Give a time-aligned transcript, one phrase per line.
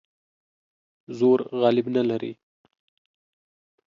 [1.17, 2.33] زور غالب نه لري.